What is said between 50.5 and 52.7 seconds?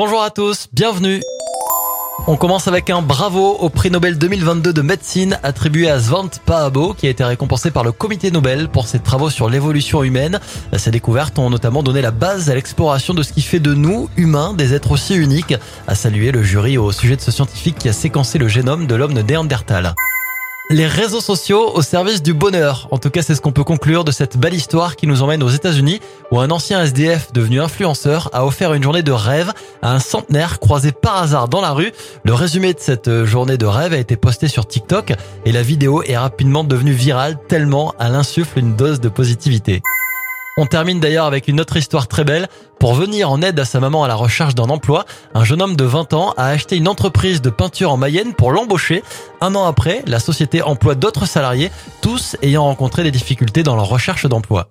emploie d'autres salariés, tous ayant